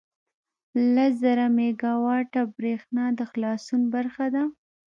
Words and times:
لس 0.93 1.13
زره 1.23 1.45
میګاوټه 1.55 2.41
بریښنا 2.57 3.05
د 3.17 3.19
خلاصون 3.31 3.81
برخه 3.95 4.25
ده. 4.35 4.43